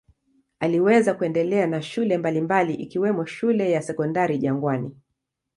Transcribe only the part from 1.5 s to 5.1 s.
na shule mbalimbali ikiwemo shule ya Sekondari Jangwani.